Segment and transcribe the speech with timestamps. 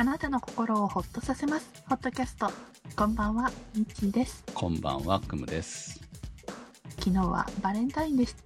[0.00, 1.68] あなたの心をほっとさせます。
[1.88, 2.48] ホットキャスト。
[2.94, 4.44] こんばんは、みちです。
[4.54, 5.98] こんばんは、くむです。
[7.00, 8.36] 昨日はバレンタインです。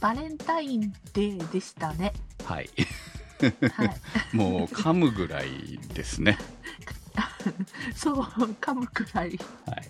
[0.00, 2.12] バレンタインデーでしたね。
[2.44, 2.68] はい。
[3.72, 3.90] はい。
[4.36, 6.36] もう噛むぐらいですね。
[7.94, 9.38] そう、噛むくらい。
[9.66, 9.88] はい。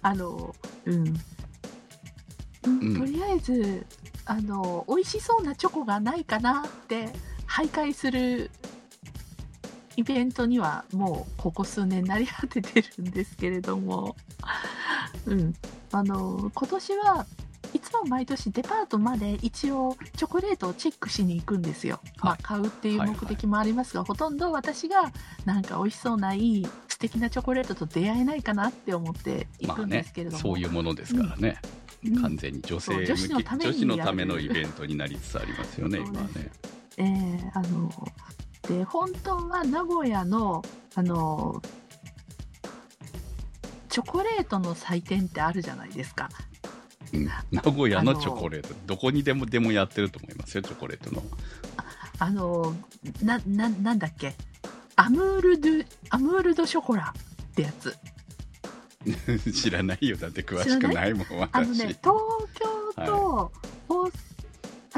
[0.00, 0.54] あの、
[0.84, 1.08] うん。
[2.66, 3.84] うんとりあえず、
[4.26, 7.08] あの、美味しそうなチョコがないかなって、
[7.48, 8.52] 徘徊する
[9.96, 14.16] イベントにはもうここ数年なり果ててるんですけれども、
[15.26, 15.54] うん。
[15.92, 17.26] あの、今年は
[17.72, 22.00] いつも毎年デパートまで一応チョコレートをチェックしに行くんですよ。
[22.22, 25.12] まあはい買うっていう目的もありますが、ほとんど私が
[25.44, 31.60] なんか美味しそうないい素敵なチョコレートと出会えないかなって思って行くんでまあねすけれども。、そういうものですからね。
[31.62, 31.74] うん
[32.20, 36.50] 完全に女性向そう女子のき、ために女子のためのイベントになりつつありますよね、今はね。
[36.98, 37.90] えーあの
[38.68, 40.62] で本当は名古屋の
[40.94, 41.60] あの
[43.88, 46.28] チョコレートの祭典ってあるじゃないですか。
[47.12, 51.22] うん名古屋のチョコレート、どこにでもでもやってると思いますよ、チョコレートの。
[52.18, 52.74] あの
[53.22, 54.34] なななんだっけ？
[54.96, 57.96] アムールドゥアムールドショコラってやつ。
[59.52, 61.50] 知らないよ、だって詳しくないもん、私。
[61.52, 63.63] あのね東京と、大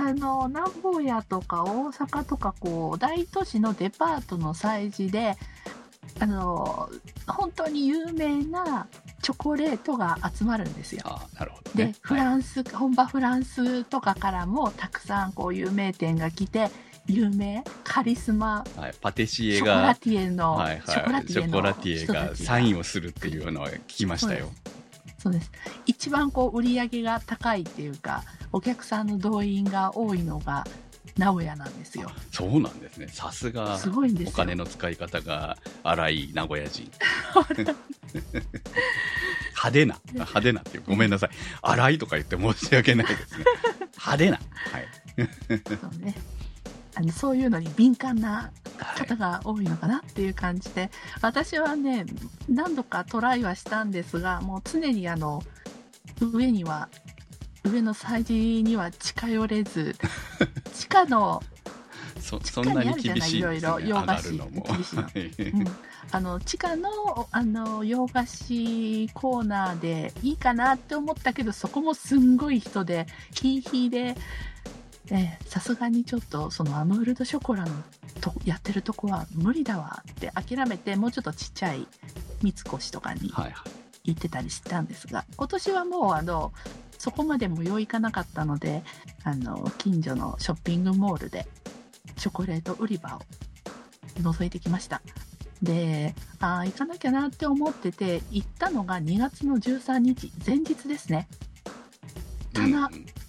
[0.07, 5.37] あの名古屋とか大阪とかこう大都市のデパートの催事で
[6.21, 6.89] あの
[7.27, 8.87] 本当に有名な
[9.21, 11.03] チョコレートが集まるんですよ。
[11.05, 11.95] あなるほどで、ね。
[12.01, 16.71] フランス、本場フランスとかからもたくさんこう有名店が来て
[17.09, 24.53] 有名カリスマはいはい、パティシエショコラが、ティエの、はいショコはい、シラティエのョコラティエがサインをするっていうのは聞きましたよ。
[25.19, 25.51] そうです
[25.87, 28.23] 一番こう売り上げが高いっていうか
[28.53, 30.65] お客さんの動員が多いのが
[31.17, 33.09] 名古屋なんですよそうなんですね。
[33.09, 36.91] さすがすごいんですよお金の使い方が荒い名古屋人。
[39.57, 41.31] 派手な、派手なっていう、ごめんなさい。
[41.63, 43.45] 荒いとか言って申し訳ないですね。
[43.93, 44.37] 派手な。
[44.37, 44.87] はい。
[45.17, 46.15] そうね
[46.97, 49.07] あのそういうのに敏感なはい。
[49.07, 50.91] 方が多いのかなっていう感じで、
[51.21, 52.07] 私はね
[52.49, 55.43] 何度かトライはしたんですがもう常にあの
[56.21, 56.89] 上には
[57.65, 59.95] 上の催事には近寄れず
[60.73, 61.43] 地下の
[62.21, 63.39] そそんなに厳しい。
[63.39, 65.65] いろいろ洋上菓子うん。
[66.13, 74.17] あの地下のあの洋菓子コーナーでいいかなって思ったけどそこもすんごい人でヒーヒーで
[75.11, 77.71] えーさすがにちょっとそのアムールドショコラの
[78.21, 81.87] とやってるとこは無理だわって諦めてもうちょっとちっちゃい
[82.43, 84.11] 三越とかにはいはい。
[84.13, 86.53] 行ってたりしたんですが今年はもうあの
[86.99, 88.83] そこまで無用いかなかったので
[89.25, 91.47] あの近所のショッピングモールで
[92.17, 93.21] チョコレート売り場を
[94.21, 95.03] 覗いてきました。
[95.63, 101.29] であー行かなきゃなって思ってて行ったのが2月の13日前日ですね。
[102.53, 102.93] 棚、うん。
[102.95, 103.26] 10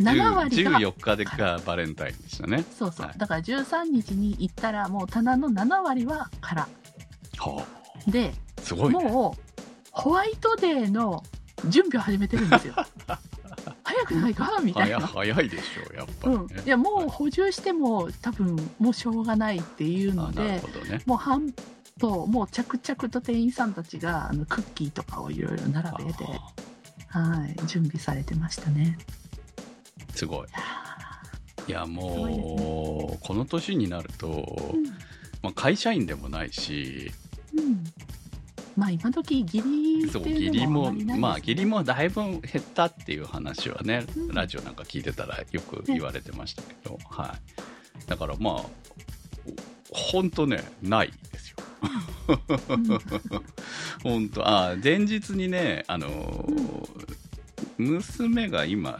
[0.00, 2.64] 7割が14日でがバレンタインでしたね。
[2.76, 3.18] そうそう、はい。
[3.18, 7.66] だから13日に行ったらもう棚の7割は空は
[8.06, 9.04] であ、すごいね。
[9.04, 9.40] もう
[9.90, 11.22] ホワイトデーの
[11.66, 12.74] 準備を始めてるんですよ。
[13.82, 14.60] 早くないか？
[14.62, 16.46] みたい早な、早いでしょう、やっぱりうん。
[16.46, 20.62] ね。、いやもう補充しても多分もうしょうがないっていうのでね。
[21.06, 21.52] もう半
[21.98, 26.24] ともう着々と店員さんたちがあのクッキーとかをいろいろ並べて、
[27.08, 28.98] はい、準備されてましたね。
[30.14, 30.48] すごい。
[31.68, 34.74] いや、もう、この年になると、
[35.42, 37.10] まあ、会社員でもないし、
[37.54, 37.84] うん、うん
[38.78, 42.40] まあ今時義理そう、義理も、まあ、義理もだいぶ減っ
[42.74, 47.36] たっていう話はね、うんラジオなんか聞いてたらよく言われてましたけど、は
[48.06, 48.08] い。
[48.08, 48.62] だからまあ、
[49.90, 51.56] ほんとね、ないですよ。
[52.28, 53.00] うん
[54.02, 54.46] 本当。
[54.48, 57.18] あ前日にねあのー
[57.78, 58.98] 娘が今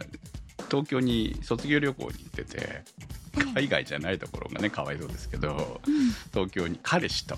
[0.69, 2.83] 東京に卒業旅行に行ってて
[3.53, 5.93] 海外じゃないところがねかわいそうですけどうん。
[6.33, 7.37] 東京に彼氏と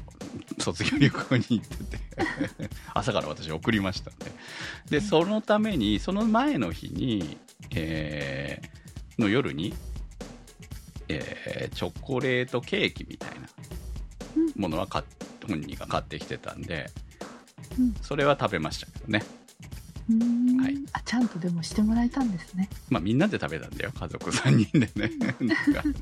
[0.59, 2.00] 卒業旅行に行ってて
[2.94, 4.31] 朝から私送りましたんで。
[4.89, 7.38] でそのためにその前の日に、
[7.71, 8.81] えー
[9.21, 9.74] の夜に、
[11.09, 13.47] えーチョコレートケーキみたいな
[14.56, 15.06] ものは買っ
[15.47, 16.89] 本人が買ってきてたんで
[17.77, 17.94] うん。
[18.01, 19.23] それは食べましたけどね。
[20.09, 20.62] うん。
[20.62, 20.77] はい。
[20.94, 22.69] あちゃんとでもしてもらえたんですね。
[22.89, 23.91] まあみんなで食べたんだよ。
[23.97, 25.12] 家族3人でね。
[25.19, 25.94] なんかね。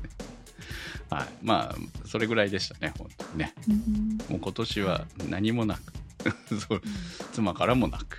[1.10, 1.28] はい。
[1.42, 3.54] まあそれぐらいでしたね本当にね。
[3.68, 4.18] うん。
[4.28, 5.92] もう今年は何もなく。
[6.58, 6.82] そう。
[7.32, 8.18] 妻からもなく。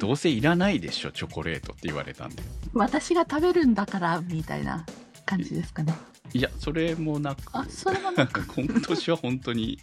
[0.00, 2.42] どどうせいらないでしょチョコレートって言われたんで。
[2.72, 4.84] 私が食べるんだからみたいな
[5.26, 5.94] 感じですかね。
[6.34, 9.78] いや、それもなく、あそれはなんか 今年は本当に、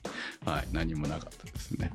[0.45, 1.91] はい、何もなかったですね。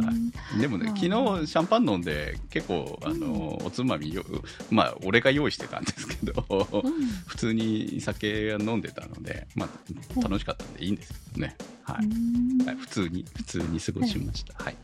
[0.00, 0.12] は
[0.56, 1.06] いでもね、まあ昨日
[1.46, 4.24] シャンパン飲んで、結構、あの、おつまみよ、
[4.70, 11.56] まあ、俺が用意してたんですけど、うん普通に酒飲んでたので、まあ、楽しかったんでいいんですけどね。
[11.82, 12.06] はい。
[12.06, 14.62] うんはい普通に、普通に過ごしました。
[14.62, 14.76] はい。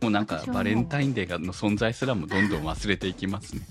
[0.00, 3.62] もうなんかバレンタインデーの存在すらもどんどん忘れていきますね。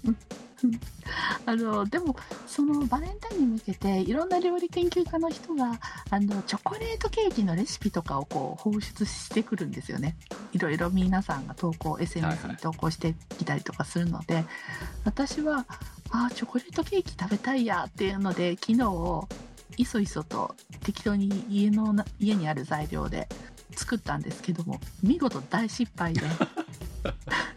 [1.46, 2.16] あのでも
[2.48, 5.80] そのバレンタインに向けていろんな料理研究家の人が
[6.10, 10.16] あのチョコレートケーキのレシピとかをこう放出してくるんですよね。
[10.54, 14.46] いろいろ皆さんが投稿 SNS に投稿してきたりとかするので、
[15.04, 15.66] 私は
[16.12, 19.28] あーチョコレートケーキ食べたいやっていうので昨日
[19.78, 23.28] いそいそと適当に家のな家にある材料で
[23.76, 26.22] 作ったんですけども見事大失敗で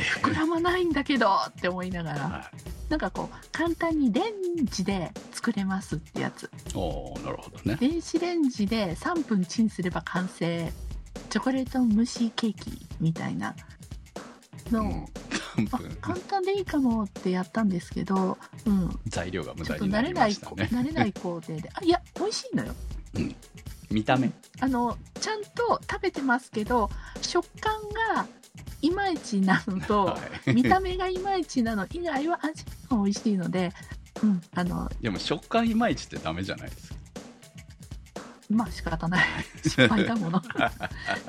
[0.00, 2.18] 膨らまないんだけどって思いながら。
[2.18, 2.50] は
[2.88, 6.44] なんかこう簡単にレンジで作れますってやつ。
[6.44, 6.48] い。
[6.74, 7.76] おーなるほどね。
[7.80, 10.72] 電子レンジで3分チンすれば完成。
[11.30, 13.54] チョコレート蒸しケーキみたいな。
[14.70, 14.82] の。
[14.82, 15.06] を、うん、あ
[15.56, 15.96] 3分。
[16.00, 20.68] 簡単でいいかもってやったんですけど、うん、材料が無駄になり慣れない、ましたね。
[20.72, 21.70] 慣れない工程で。
[21.74, 22.74] あいや美味しいのよ。
[23.90, 24.30] 見た目。
[24.60, 26.90] あのちゃんと食べてますけど
[27.20, 27.74] 食感
[28.14, 28.26] が
[28.82, 30.54] いまいちなのと、はい。
[30.54, 33.72] 見た目がいまいちなの以外は味が美味しいので、
[34.22, 36.96] うん、あのでも食感いまいちってダメじゃないですか？
[38.48, 39.26] まあ仕方ない。
[39.64, 40.38] 失敗だもの。
[40.38, 40.42] っ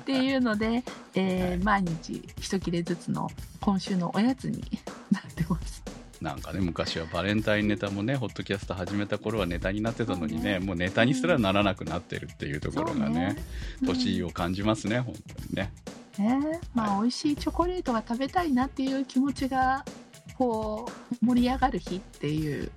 [0.05, 0.83] ていうので、
[1.15, 3.29] えー毎日一切れずつの
[3.59, 4.63] 今週のおやつに
[5.11, 5.83] なってます。
[6.21, 13.35] なんかね、昔はバレンタインネタもね、ホットキャスト始めた頃はネタになってたのにね、もうネタにすらならなくなってるっていうところがね、
[13.85, 15.71] 年を感じますね、本当にね。
[16.19, 19.85] うんねまあ美味しいチョコレートが食べたいなっていう気持ちが
[20.37, 20.89] こ
[21.21, 22.71] う盛り上がる日っていう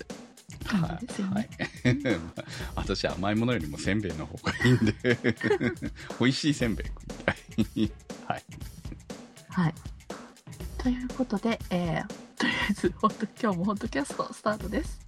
[0.67, 1.49] 感じですよね、
[1.85, 1.99] はい。
[2.77, 4.95] 私、甘いものよりもせんべいの方がいいんで、
[6.21, 7.93] 美味しいせんべい食いたい。
[8.27, 8.45] はい。
[9.49, 9.75] はい。
[10.79, 14.99] ということで、えーとりあえず、ほんと今日もホットキャストスタートです。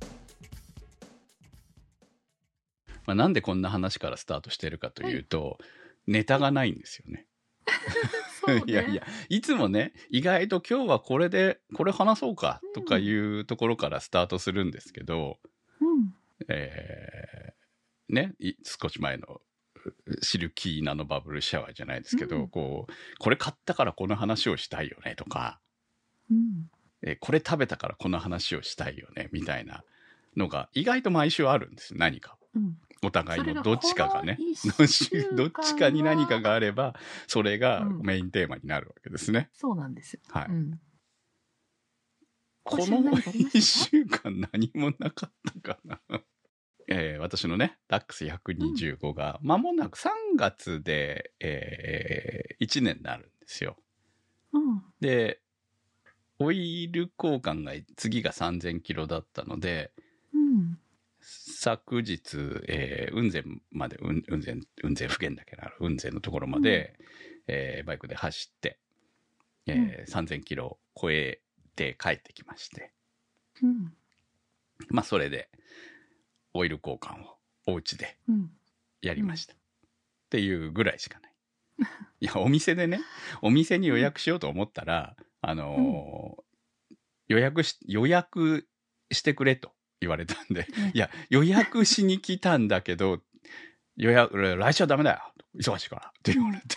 [3.06, 5.58] まあ、なんでこんな話からスタートしてるかというと、
[6.06, 7.26] ネタがないんですよね。
[8.44, 8.64] そうね。
[8.67, 15.38] いやいや、いつもね、意外と今日はこれで、これ話そうかとかいうところからスタートするんですけど、
[15.81, 16.14] うん。
[16.49, 19.41] えーね、い少し前の
[20.06, 25.61] うシルキーナのバブルシャワーじゃないですけど、うんこう、これ買ったからこの話をしたいよねとか、
[26.31, 26.70] うん。
[27.03, 29.82] えーこれ食べたからこの話をしたいよねみたいな
[30.37, 32.37] のが意外と毎週あるんです何か。
[32.55, 32.79] うん。
[33.02, 34.38] お互いのどっちかがね
[35.37, 36.94] どっちかに何かがあれば
[37.26, 39.50] それがうんメインテーマになるわけですね。
[39.52, 40.20] そうなんですよ。
[40.28, 40.46] はい。
[40.49, 40.81] うん。
[42.64, 43.19] この
[43.52, 45.32] 一週間何もなかっ
[45.62, 46.00] たかな。
[46.88, 53.76] えー私のね、ダックス125が、間もなく3月で、え1年になるんですよ。
[54.52, 54.82] うん。
[55.00, 55.40] で、
[56.38, 59.93] オイル交換が次が3000キロだったので、
[60.34, 60.78] うん。
[61.62, 62.29] 昨日、
[62.67, 66.99] えー雲仙まで、雲雲仙、雲仙府県だけな、雲仙のところまで、
[67.47, 68.81] えーバイクで走って、
[69.69, 71.41] えー3000キロ超え
[71.76, 72.93] て帰ってきまして、
[73.62, 73.94] うん。
[74.88, 75.50] まあ、それで、
[76.52, 77.38] オイル交換を
[77.69, 78.50] お家でうん。
[79.00, 79.54] やりました。
[79.54, 79.57] っ
[80.31, 81.33] ていうぐらいしかない。
[82.21, 83.00] いや、お店でね、
[83.40, 86.42] お店に予約しようと思ったら、あのー
[87.28, 88.66] 予約し、予約
[89.12, 93.21] してくれと言われたんで、いや、予約しに来たんだけど、
[93.97, 95.31] 予約、来週はダメだよ。
[95.56, 96.06] 忙しいから。
[96.06, 96.76] って言われて。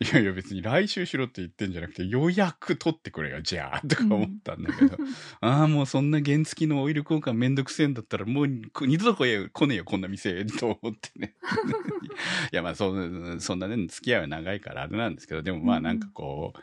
[0.04, 3.86] いやいや、別に来週しろって言ってんじゃなくて、予約取ってくれよ、じゃあ。
[3.86, 4.98] とか思ったんだけど。
[5.40, 11.34] ああ、もうそんな原付きのオイル交換めんどくせえんだったら、もう二度と来ねえよ、こんな店、と思ってね。
[12.52, 12.92] いや、まあそ、
[13.40, 16.60] そんなね、付き合いは長いからあれなんですけど、でもまあなんかこう、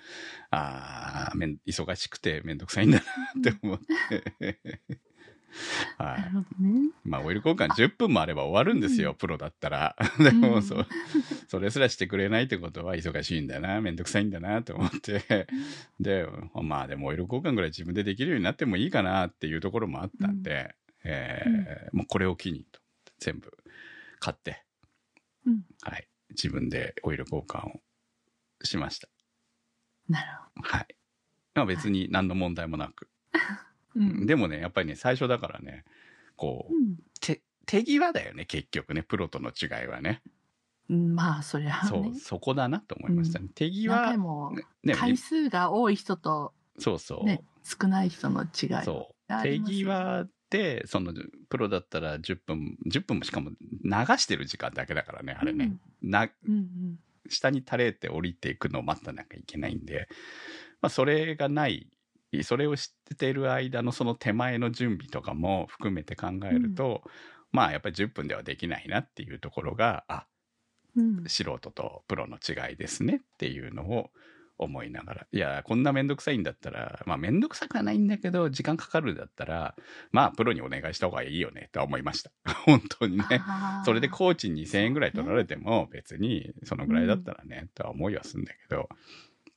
[0.52, 3.04] ああ、めん忙しくてめんどくさいんだな
[3.40, 4.82] って思って。
[6.04, 6.22] はい。
[6.22, 6.90] なるほどね。
[7.06, 9.96] まあ、オイル交換10分もあれば終わるんですよ、プロだったら。
[10.20, 10.88] でも、うんそう、
[11.48, 15.48] それすらしてくれないってことは忙しいんだな、めんどくさいんだなと思って。
[16.00, 16.28] で、
[16.62, 22.82] まあでもオイル交換ぐらい自分でできるようになってもいいかなっていうところもあったんで、えーもうこれを機にと
[23.20, 23.52] 全部
[24.20, 24.64] 買って、
[25.46, 25.66] うん。
[25.82, 27.82] はい、自分でオイル交換を
[28.64, 29.10] しました。
[30.10, 30.96] なるほはい。
[31.56, 33.10] まあ別に何の問題もなく。
[33.32, 33.40] ど。
[33.96, 34.26] うん。
[34.26, 35.84] でもね、やっぱりね、最初だからね、
[36.36, 40.22] こう、うん手、手際だよね、結局ね、プロとの違いはね。
[40.90, 41.16] うん。
[41.16, 42.16] まあ、そりゃあねそう、。
[42.16, 43.48] そこだなと思いましたね。
[43.56, 48.50] 手何際回、もね、回数が多い人とそうそう、ね、少ない人の違い。
[48.84, 49.44] そう。
[49.44, 51.14] 手際って、その、
[51.50, 53.56] プロだったら10分、10分もしかも流
[54.18, 55.78] してる時間だけだからね、あれね。
[56.02, 60.10] な、うんうん下に垂れて降りていくのを待ったなきゃいけないんで、
[60.82, 61.88] まあ、それがない、
[62.42, 67.04] それを知っている間のその手前の準備とかも含めて考えると、
[67.52, 70.26] まあやっぱり10分ではできないなっていうところが、あ、
[70.96, 71.24] うん。
[71.28, 74.10] 素人とプロの違いですねっていうのを
[74.58, 79.76] 思いながら、いや、こんなめんどくさいんだったら、まあめんどくさくはないんだけど、時間かかるんだったら、
[80.12, 82.32] まあプロにお願いした方がいいよねとは思いました。
[82.66, 83.24] 本当にね。
[83.86, 88.90] それでコーチに2000円ぐらい取られても別にそのぐらいだったらね、とは思いはするんだけど、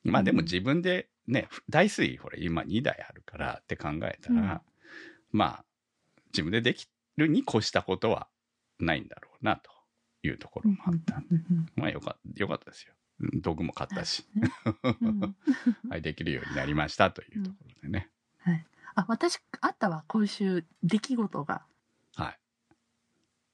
[0.04, 4.62] まあでも自分でね、台水ほら今2台あるからって考えたら、
[5.33, 5.64] まあ
[6.33, 8.28] 自分でできるに越したことは
[8.78, 9.71] ないんだろうなと
[10.23, 12.95] いうところもあったんで、うんうんまあよかよかったですよ。
[13.21, 15.37] うん道具も買ったし、うん
[15.88, 18.11] はい、できるようになりましたというところでね。
[18.97, 21.62] あ私あったわ今週出来事が。
[22.14, 22.38] はい。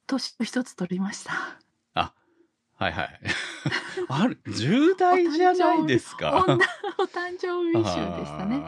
[0.07, 1.33] 年を一つ取りました。
[1.33, 1.59] あ、
[2.83, 3.21] はいはい。
[4.09, 6.45] ある、重大じゃないですか。
[6.99, 8.59] お誕生日集でしたね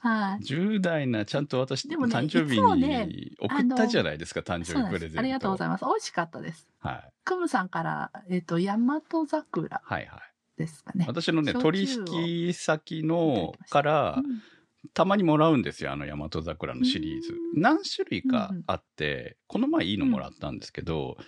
[0.00, 5.18] はい重大な、ちゃんと私、でもね誕生日に送ったじゃないですか、誕生日プレゼント。
[5.20, 7.12] ありがとうございます美味しかったですはい。
[7.24, 10.20] クムさんからえっ、と大和桜はいはい。
[10.56, 11.86] ですかね私のね、焼取
[12.46, 14.42] 引先のからう、ん
[14.94, 17.32] たまにもらうんですよ、あの、大和桜のシリーズ。
[17.32, 21.24] うん何種類かうんうんあって、この前いいのもらったんですけど、ま、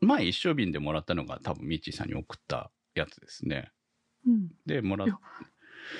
[0.00, 3.70] 前一升瓶でもらったのが多分ミッチーさんに送ったやつですね。
[4.26, 5.08] うんで、もらっ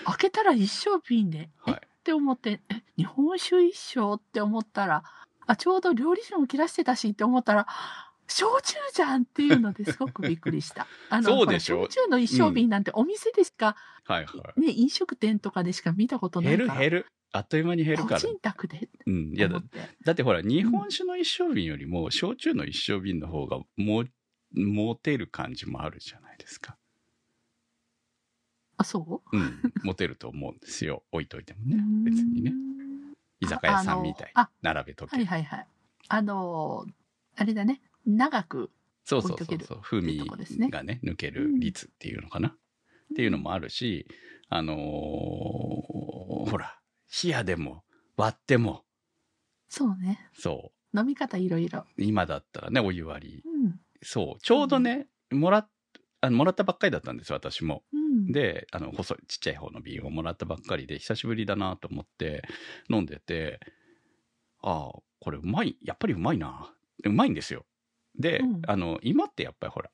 [0.04, 5.02] 開けたら一升瓶で、えはいって思ってえ日本酒一升って思ったら
[5.46, 7.66] あちょうど料理酒も切らしてたしって思ったら
[8.28, 10.86] 焼酎じゃんっていうのですごくびっくりした。
[11.10, 11.82] あのそうでしょ？
[11.82, 16.44] 焼酎の一升瓶なんてお店でしか、はいはね、飲食店とかでしか見たことい。
[16.44, 16.74] ないから。
[16.78, 17.06] 減る減る。
[17.32, 18.20] あっという間に減るから。
[18.20, 19.32] 個人宅でうん。
[19.34, 19.78] いやだ思っ、て。
[20.04, 24.04] だってほら、日本酒の一升瓶よりも、焼酎の一升瓶の方がも、
[24.52, 26.78] モテる感じもあるじゃないですか。
[28.78, 29.36] あ、そう？
[29.36, 29.60] うん。
[29.82, 31.02] モテると思うんですよ。
[31.12, 31.76] 置いといてもね
[32.10, 32.52] 別にね。
[33.40, 35.16] 居酒屋さんみたいに並べとけ。
[35.16, 35.66] はいはいはい。
[36.08, 36.92] あのー
[37.40, 37.80] あれだね。
[38.08, 38.70] 長く。
[39.04, 39.80] そうそうそうそう。
[39.82, 40.24] 風味
[40.70, 42.48] がね、抜ける率っていうのかな？
[42.48, 42.52] っ
[43.14, 44.06] ていうのもあるし、
[44.48, 44.78] あのー
[46.50, 46.78] ほら、
[47.22, 47.84] 冷やでも
[48.16, 48.84] 割っても、
[49.68, 50.30] そうね。
[50.32, 51.80] そ飲み方いろいろ。
[51.80, 51.84] う。
[51.98, 53.42] 今だったらね、お湯割り。
[53.44, 53.80] うん。
[54.02, 54.40] そう。
[54.42, 55.70] ちょうどね、もらっ、
[56.22, 57.82] あのもらったばっかりだったんですよ、私も。
[57.92, 58.32] うん。
[58.32, 62.42] で、あの、細い、ちっちゃい方の瓶をもらったばっかりで、久しぶりだなと思って
[62.90, 63.60] 飲んでて、
[64.62, 66.72] ああ、これうまい、やっぱりうまいな。
[67.04, 67.66] うまいんですよ。
[68.18, 69.90] で、うんあの、芋ってやっぱりほら、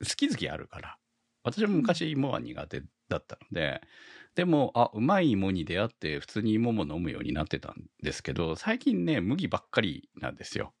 [0.00, 0.98] 好き好きあるから、
[1.42, 3.80] 私も昔芋は苦手だったので、
[4.34, 10.74] でも、あ、うまい芋に出会って、普通に芋も飲むようになってたんですけど、最近ね、麦ばっかりなんですよ。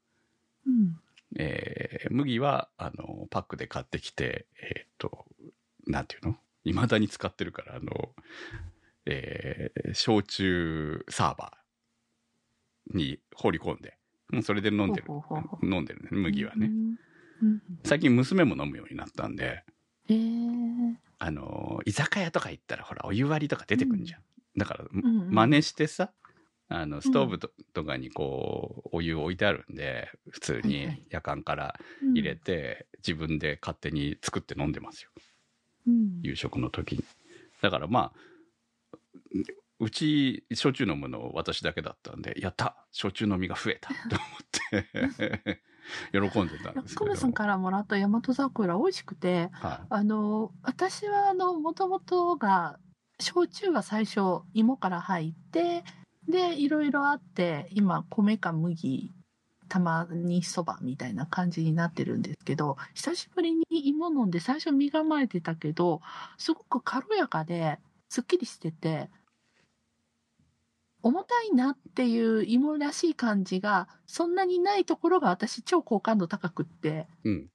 [0.66, 0.96] うん。
[1.36, 5.26] えー麦は、あの、パックで買ってきて、えっ、と、
[5.86, 6.36] なんていうの？
[6.64, 8.14] 未だに使ってるから、あの、
[9.06, 13.97] えー焼酎サーバーに放り込んで、
[14.30, 15.06] もうそれで飲んでる。
[15.62, 16.70] 飲んでるね、麦はね。
[17.84, 19.64] 最近娘も飲むようになったんで、
[20.08, 20.94] えー。
[21.18, 24.20] あの、居酒屋とか行ったら、ほら、お湯割りとか出てくんじゃん。
[24.56, 26.12] だから、真似してさ、
[26.68, 31.80] あの、ストーブと,、とかにこう、お湯置いてあるんで、普通はいにはい夜間から
[32.14, 35.10] 入れて、自分で勝手に作って飲んでますよ。
[35.86, 36.20] うん。
[36.22, 37.04] 夕食の時に。
[37.62, 38.18] だからまあ、
[39.80, 42.76] うち、焼酎飲むの私だけだったんで、やった。
[42.90, 43.90] 焼酎飲みが増えた。
[44.10, 45.62] と思って、
[46.12, 47.04] 喜んでたんですけど。
[47.04, 49.86] クムさんからもらった大和桜美味しくて、はい。
[49.88, 52.78] あの、私はあの、もともとが、
[53.20, 55.84] 焼酎は最初芋から入って、
[56.28, 59.14] で、いろいろあって、今、米か麦、
[59.68, 66.00] たまにそばみたいな感じになってるんですけど、久しぶりに芋飲んで最初身構えてたけど、
[66.36, 69.10] すごく軽やかで、すっきりしてて、
[71.02, 77.48] 重たいなっていう芋らしい感じが、そんなにないところが私超好感度高くって、うん。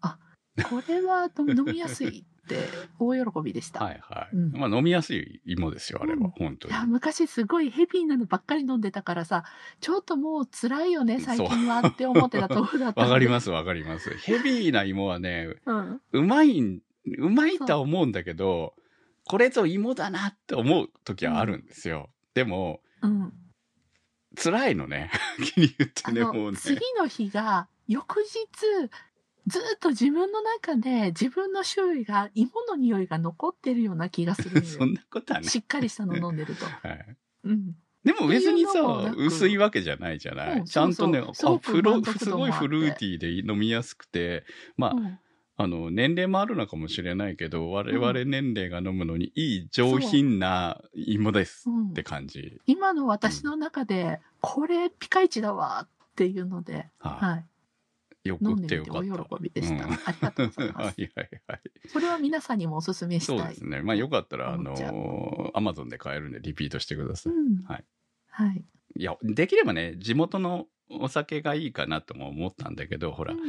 [0.69, 2.67] これは飲みやすいって
[2.99, 3.79] 大喜びでした。
[3.83, 4.35] はいはい。
[4.35, 6.19] うんまあ飲みやすい芋ですよ、あれは。
[6.19, 6.73] うん本当に。
[6.73, 9.43] いや昔すごいヘビーなのばっかり飲んでたからさ
[9.79, 14.09] ちょっともう辛いよね最近はって思ってたところだったす、 わかりますわかります。
[14.17, 16.81] ヘビーな芋はね、うん、うまいん、
[17.17, 18.75] うまいとは思うんだけど、
[19.25, 22.09] これぞ芋だなって思う時はあるんですよ。
[22.33, 23.33] でも、うん、
[24.35, 25.11] 辛いのね。
[25.53, 26.57] 気に言ってね、もうね。
[26.57, 28.29] 次の日が翌日
[29.47, 35.47] ずっと自分の中で自分の周囲が芋の匂いが残ってるような気がするの そよんなことはね。
[35.49, 37.17] しっかりしたの飲んでると、 はい。
[37.43, 39.25] うん、でも別にさ、く。
[39.25, 44.45] 薄いわけじゃないじゃない、うんちゃんとね、すごいフルーティーで飲みやすくて、
[44.77, 45.19] まあ、うん
[45.55, 52.59] あの、年齢もあるのかもしれないけど、我々年齢が飲むのにいい上品な芋ですうんって感じ。
[52.65, 57.45] 今の私の中で、これピカイチだわっていうので、はいはい。
[58.23, 59.37] よくてよみておかった。
[59.37, 59.85] 喜びでした。
[59.85, 60.95] うんありがとうございまはす。
[61.01, 61.61] いはいはい。
[61.93, 63.37] これは皆さんにもおすすめしたい。
[63.37, 63.81] そうですね。
[63.81, 67.33] まあよかったら、あの、アマゾンで買えるんでリピートしてください。
[67.33, 67.63] うん。
[67.65, 67.85] はい。
[68.29, 68.65] はい。
[68.95, 70.67] いや、できればね、地元の
[70.99, 73.37] お酒がいいかなとも思ったんだけど、ほらう。
[73.37, 73.39] ん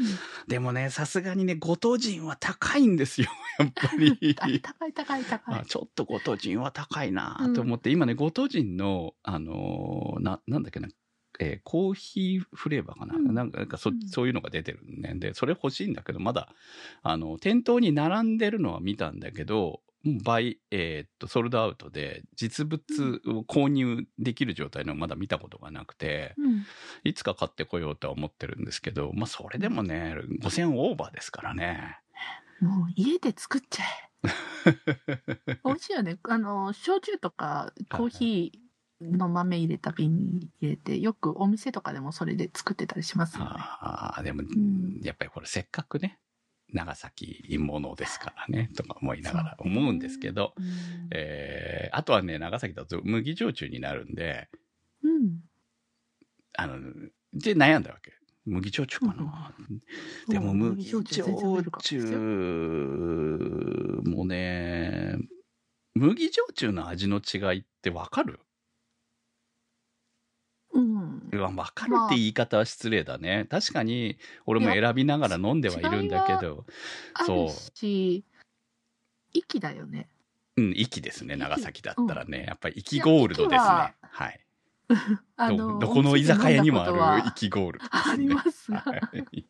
[0.46, 4.36] でもね、さすがにね、ご当人は高いんですよ、 やっぱり。
[4.38, 5.54] あ高い高い高い。
[5.60, 10.88] あちょっとご当人は高いなと思って、今ね、ご当人の、あのーな、なんだっけな、
[11.40, 16.48] えーコーヒーフレーバーかな、うんなんかなんかそうんそういうのが出てるんで、で、それ欲しいんだけど、まだ、
[17.02, 22.82] あの、店頭に並んでるのは見たんだけど、もう倍、えーっと、ソールドアウトで、実物
[23.26, 26.66] を購入できる状態のまだ見たことがなくて、うん。
[27.04, 31.98] いつか買ってこようとは思ってるんですけど、まあ、それでもね、5000オーバーですからね。
[32.60, 34.14] もう家で作っちゃえ。
[35.64, 36.18] 美味しいよね。
[36.22, 43.50] あの、焼酎とかコーヒーの豆入れた瓶に入れて、よくお店とかでもそれで作ってたりしますよね。
[43.54, 46.18] ああ、でも、んやっぱりこれせっかくね、
[46.74, 50.64] 長崎ものですからね、とか思いながら思うんですけど、うん
[51.12, 54.48] えーあとはね、長崎だと麦焼酎になるんで、
[55.02, 55.40] うん。
[56.56, 56.78] あの、
[57.32, 58.12] で悩んだわけ。
[58.46, 59.54] 麦焼酎かな。
[60.28, 61.22] でもそう麦焼酎
[64.04, 65.16] もね、
[65.94, 68.40] 麦焼酎の味の違いってわかる？
[71.34, 71.40] うん。
[71.40, 73.46] うわ、わかるって言い方は失礼だね。
[73.50, 76.64] 確かに、俺も選びながら飲んではいるんだけど、
[77.14, 78.24] あるし、
[79.32, 80.08] 息だよね。
[80.56, 82.44] うん、息ですね、息長崎だったらね。
[82.46, 83.94] やっぱり息ゴールドですねいや。
[84.00, 84.40] はい。
[85.36, 87.90] あどどこの居酒屋にもあるる息ゴールドね。
[87.92, 89.46] ありますがはい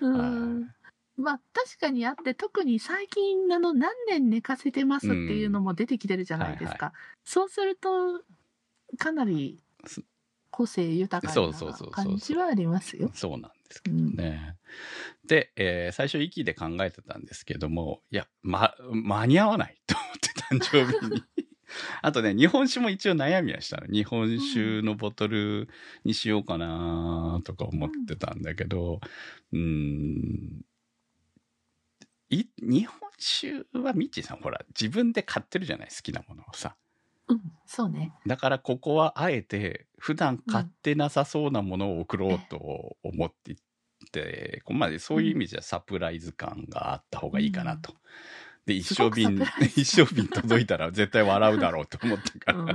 [0.00, 0.70] うん。
[1.16, 6.92] まあ確かにあって、特に最近あの何年寝かせてますっていうのも出てきてるじゃないですか。
[7.24, 8.22] そうすると、
[8.96, 10.02] かなりす
[10.50, 13.10] 個性豊かそうそうそうそうな感じはありますよ。
[13.14, 14.56] そうなんですけどね。
[15.24, 21.22] で、えー最初息で考えてたんですけども、いや、ま、間に合わないと思って誕生日に。
[22.02, 23.86] あとね、日本酒も一応悩みはしたの。
[23.86, 25.68] 日本酒のボトル
[26.04, 29.00] にしようかなとか思ってたんだけど、
[29.52, 30.62] うーん。
[32.30, 36.76] い、日本酒はミッチーさんほら、自分で買ってるじゃない好きなものをさ。
[37.28, 38.12] うん、そうね。
[38.26, 43.58] だからここはあえて普段買ってなさそうなものを送ろうと思っていっ
[44.12, 47.94] て、こうまあそういう意味じゃサプライズ感があった方がいいかなと。
[48.66, 49.40] で、一生瓶
[49.76, 52.74] 一生瓶届いたら絶対笑うだろうと思ったかうん、ら。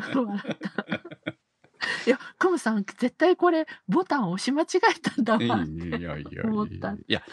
[2.08, 5.63] いや、クムさん、絶対これ、ボタン押し間違えたんだいやわ。
[5.63, 7.24] いやいやいや思ったいや、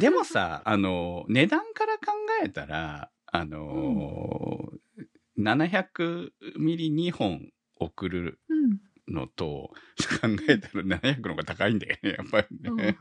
[0.00, 2.12] でもさ、あの、値段から考
[2.42, 4.70] えたら、あの、
[5.38, 8.78] 700ミリ2本送るうん。
[9.10, 9.70] のと
[10.20, 12.98] 考えたら700の方が高いんだよね、 やっぱりね。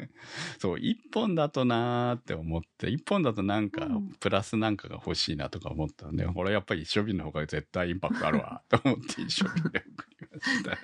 [0.57, 10.77] そう、1本だとなーって思って、1本だとなんかうん、プラスなんかが欲しいなとか思ったんで、これやっぱり一生瓶の方が絶対インパクトあるわ、 と思って一生瓶で送りました。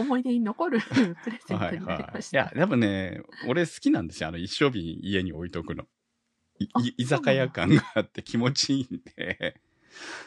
[0.00, 0.80] 思い出に残る
[1.22, 2.14] プレゼンはいトになりはい。
[2.14, 2.38] ました。
[2.38, 4.28] いや、でもね、俺好きなんですよ。
[4.30, 5.86] あの、一生瓶家に置いとくの。
[6.96, 9.60] 居酒屋感があって気持ちいいんで。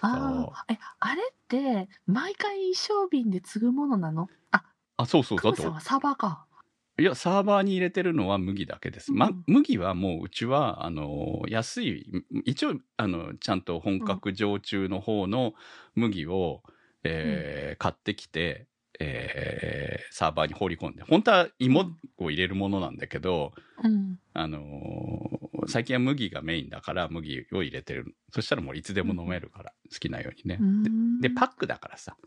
[0.01, 4.27] ああ、え、あれって、毎回一升瓶で継ぐものなの？
[4.51, 4.63] あ、
[4.97, 6.47] あ、そうそう、だってクムさんはサバか。
[6.99, 9.13] いや、サーバーに入れてるのは麦だけです。
[9.15, 12.05] まうん、麦はもううちは、あの、安い、
[12.45, 15.53] 一応、あの、ちゃんと本格常駐の方の
[15.95, 16.61] 麦を、
[17.03, 18.67] えー買ってきて、
[19.03, 21.85] えーサーバーに放り込んで、本当は芋
[22.17, 24.19] を入れるものなんだけど、うん。
[24.33, 28.15] あのー最近は麦がメインだから麦を入れてる。
[28.33, 30.57] そしたらもういつでも飲めるから、好きなようにね。
[31.21, 32.17] で、でパックだからさ、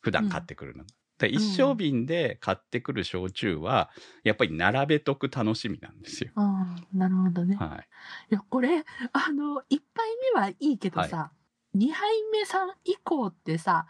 [0.00, 0.90] 普段買ってくるのが。
[1.18, 3.90] で一升瓶で買ってくる焼酎は、
[4.24, 6.32] やっぱり並べとく楽しみなんですよ。
[6.34, 7.56] ああ、なるほどね。
[7.56, 7.88] はい。
[8.32, 11.30] いや、これ、あの、1杯目はいいけどさ、
[11.74, 13.86] 2杯目さん以降ってさ、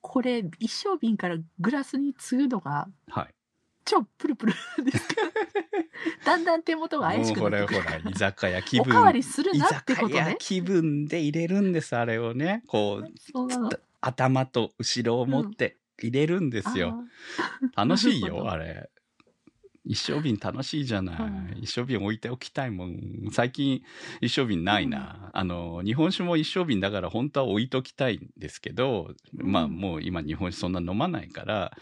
[0.00, 3.34] これ、一升瓶からグラスに継ぐのが、はい。
[3.84, 4.52] 超プルプル
[4.84, 5.14] ですか？
[6.24, 7.84] だんだん手元が怪しくなってくる。
[7.84, 8.90] らほら、居酒屋気分。
[8.92, 10.36] おかわりする居なってこ酒屋とね。
[10.38, 12.62] 気分で入れるんです、あれをね。
[12.66, 13.08] こう。
[14.00, 17.02] 頭と後ろを持って入れるんですよ。
[17.74, 18.90] 楽しいよ、 あれ。
[19.88, 21.16] 一升瓶楽しいじゃない。
[21.16, 23.30] はい一升瓶置いておきたいもん。
[23.32, 23.82] 最近
[24.20, 25.30] 一升瓶ないな。
[25.32, 31.72] あの、日本酒も一升瓶だから本当は置いときたいんですけど、まあうんもう今日本酒そんな飲まないから、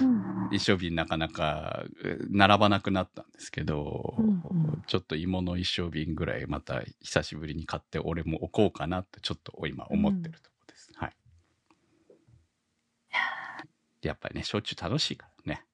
[0.00, 10.90] うん一升瓶なかなかえ並ばなくなったんですけど、うんうんちょっと芋の一升瓶ぐらいまた久しぶりに買って俺も置こうかなってちょっと今思ってるところです。
[10.96, 11.12] はい。
[14.02, 15.64] やっぱりね、焼酎楽しいからね。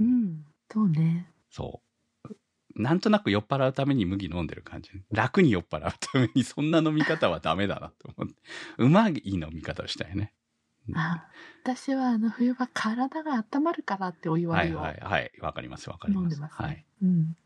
[0.00, 0.44] うん。
[0.72, 1.26] そうね。
[1.50, 1.82] そ
[2.26, 2.82] う。
[2.82, 4.90] なんとなく酔っ払うために麦飲んでる感じ。
[5.10, 8.34] 楽に酔っ払うためにそんな飲み方はダメだなと思って。
[8.78, 10.32] うまい飲み方をしたいね。
[10.94, 11.28] あ
[11.62, 15.32] 私はあの冬は体が温まるからってお湯は割りをいはいはい。
[15.40, 16.22] わかりますわかります。
[16.22, 16.68] 飲んでますね。
[16.68, 16.86] はい。
[17.02, 17.36] うん。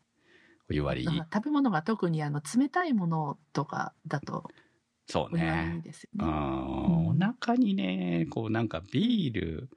[0.70, 4.44] お湯割り食べ物が特にあの冷たいものとかだと
[5.08, 5.80] そうね。
[5.84, 6.24] ですよね。
[6.24, 9.70] うん、うんお腹にね、こうなんかビール、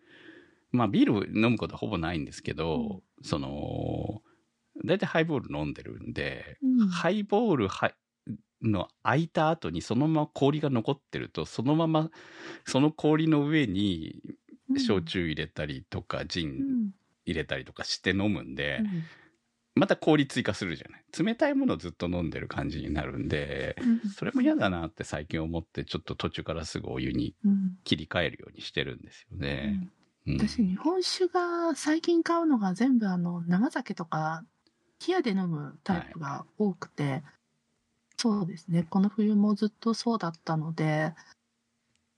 [0.71, 4.21] まあビール飲むことはほぼないんですけど、その、
[4.85, 6.87] だいたいハイボール飲んでるんで、うん。
[6.89, 7.93] ハイボールは
[8.61, 12.09] の空いた後にそのまま氷が残ってると、そのまま
[12.65, 14.21] その氷の上に
[14.77, 16.93] 焼酎入れたりとか、ジンうん。
[17.25, 19.09] 入れたりとかして飲むんで、うん。
[19.75, 21.05] また氷追加するじゃない。
[21.23, 23.99] 冷たいものをずっと飲んでる感じになるんで、うん。
[24.17, 27.77] それも嫌だなって最近思って、ちょっと途中からすぐお湯にうん。
[27.85, 29.69] 切り替えるようにしてるんですようね。
[29.69, 29.91] ん
[30.29, 34.43] うん私日本酒が最近買うのが全部あの生酒とか
[35.05, 37.23] 冷やで飲むタイプが多くて、
[38.17, 41.13] そうですねこの冬もずっとそうだったので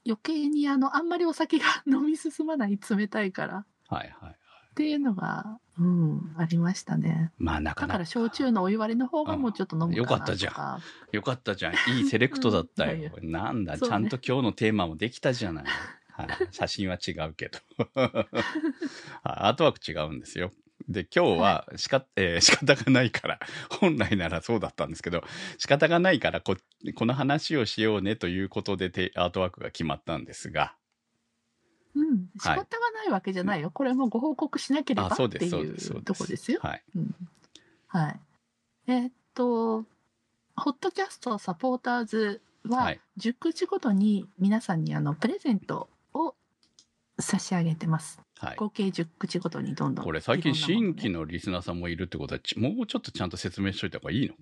[0.04, 4.36] 余計にあのあんまりお酒が飲み進まない冷たいからはいはい。
[4.71, 7.88] っていうのが、うん、ありましたねまあなかなか。
[7.88, 11.74] だから焼酎のお湯割りの方がもうちょっと飲むかなよかったじゃんよかったじゃん。
[11.97, 13.12] いいセレクトだったよ。
[13.21, 15.65] うんなんだ、ねちゃんと今日のテーマもできたじゃない。
[16.27, 17.60] はい、写真は違うけど。
[17.95, 18.43] はい
[19.23, 20.51] アートワーク違うんですよ。
[20.88, 23.39] で、今日はしか、えー仕方がないから、
[23.79, 25.23] 本来ならそうだったんですけど、
[25.57, 26.57] 仕方がないからこ、
[26.95, 30.75] この話をしようねということでテアートワークが決まったんですが、
[31.93, 36.60] うん、仕方がないわけじゃないよ、これもご報告しなければっていそうとこですよ。
[36.62, 36.84] はい。
[36.95, 37.15] うん
[37.88, 38.19] はい。
[38.88, 39.86] えーっと、
[40.55, 45.89] ホットキャストサポーターズは、はい10口ごとに皆さんにあのプレゼントを
[47.21, 48.19] 差し上げてます。
[48.38, 48.55] はい。
[48.57, 50.05] 合計10口ごとにどんどん。
[50.05, 54.41] これ最近新規のリスナーさんもいるってことは、ちもうちょっとちゃんと説明しといた方がいいのか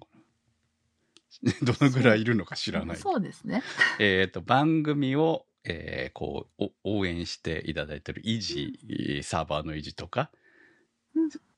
[1.44, 1.54] な？
[1.74, 2.98] どのぐらいいるのか知らない。
[2.98, 3.62] そうですね。
[4.00, 10.32] えっと、番組を、えーこう、お応援していただいてる維持、サーバーの維持とか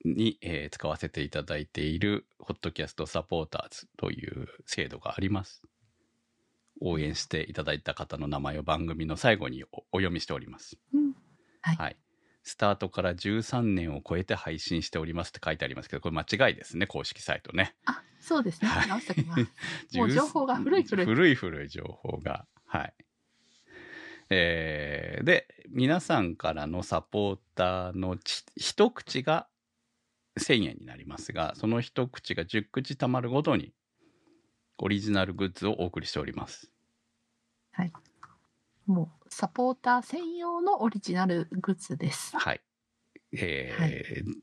[0.03, 5.61] に、えー使わせていただいている、ホットキャストサポーターズという制度があります。
[6.83, 10.77] 応援していただいた方の名前を番組の最後におお読みしております。
[10.93, 11.00] うん
[11.61, 11.97] はいはい。
[12.43, 17.75] スタートから13年を超えて配信しておりますって書いてありますけど、これ間違いですね、公式サイトね。
[17.85, 18.69] あ、そうですね。
[18.69, 19.47] はい直しておきます。
[19.97, 22.47] もう情報が古い古い古い古い情報が。
[22.65, 22.93] はい。
[24.29, 29.47] えーで、皆さんからのサポーターのち一口が
[30.39, 33.73] 1000円になりますが、その一口が10口貯まるごとに、
[34.77, 36.71] オリジナルグッズをお送りしております。
[38.87, 42.37] もうサポーター専用のオリジナルグッズです。
[42.37, 42.61] はい。
[43.33, 44.33] えー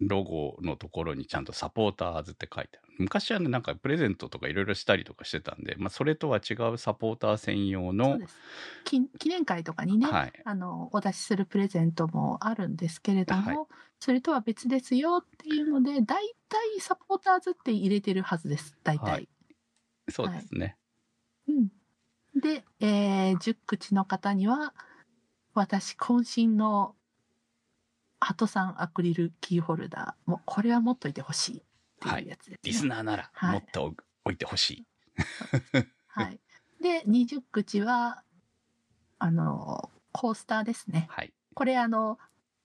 [0.00, 2.92] ロゴのところにちゃんとサポーターズって書いてある。
[2.98, 8.36] 昔はね、なんかプレゼントとかいろいろしたりとかしてたんで、まあ、それとは違うサポーター専用そのう、です。
[8.84, 10.32] 記記念会とかにね、はい。
[10.44, 13.66] あのお出しするプレゼントもあるんですけれども、はい
[14.00, 19.10] それとは別ですよっていうので大体サポーターズって入れてるはずです大体。
[19.10, 19.28] はい
[20.08, 20.76] そうですね。
[21.48, 21.68] うん、
[22.34, 24.74] で、えー10口の方には
[25.54, 26.94] 私渾身の
[28.20, 31.62] 鳩さんアクリルキーホルダーもうこれは持っといてほしいっ
[32.00, 34.86] ていうやつです、ねリスナーならはい持っておおいてほしい。
[36.08, 36.40] はい、
[36.82, 38.22] で20口は
[39.18, 41.06] あのコースターですね。
[41.10, 41.32] はい。
[41.54, 42.18] これあの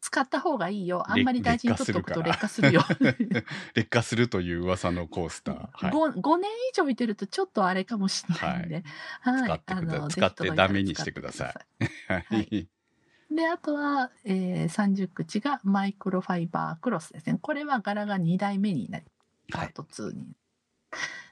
[0.03, 1.09] 使った方がいいよ。
[1.09, 2.83] あんまり大事に取っておくと劣劣化するよ。
[3.73, 5.55] 劣化するという噂のコースター。
[5.71, 5.91] はい。
[5.91, 8.83] 5, 5年以上置いてるとちょっとあれかもしれないんで、
[9.21, 9.43] はい。
[9.43, 11.85] 使って使ってダメにしてください。
[12.13, 12.67] はい。
[13.31, 17.39] であとは、えー、30口がマイクロファイバークロスですね。
[17.41, 19.05] これは柄が2代目になり
[19.53, 19.69] パはい。
[19.69, 20.35] ート2に、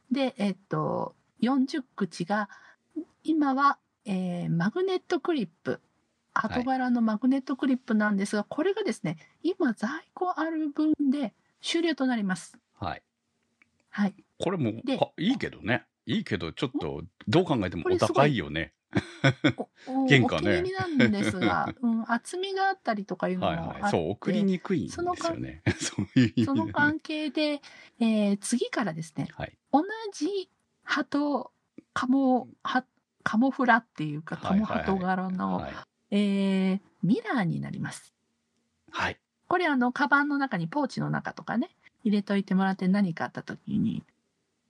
[0.09, 2.47] でえっと40口が
[3.25, 5.81] 今は、えーマグネットクリップ
[6.33, 13.03] 鳩柄のマグネットクリップなんですが、これがですね今在庫ある分で終了となりますはい。
[13.89, 15.85] はいこれもいいけどね。
[16.07, 18.73] いいけど、ちょっと、どう考えてもお高いよね。
[19.21, 23.91] 原価ねお気に入りなんですが、 うん、厚みがあったりとかいうのはいもあって、はい。
[23.91, 25.61] そう、送りにくいんですよね。
[25.79, 27.61] そ ういう意味でその関係で、
[27.99, 29.57] えー次からですね、はい。
[29.71, 30.49] 同じ
[30.83, 31.51] ハト、
[31.93, 32.83] カモ、ハ
[33.23, 35.73] カモフラっていうか、カモハト柄の、はい。
[36.11, 38.13] えーミラーになります。
[38.91, 39.17] はい。
[39.47, 41.69] これあの、カバンの中にポーチの中とかね、
[42.03, 44.03] 入れといてもらって何かあった時に、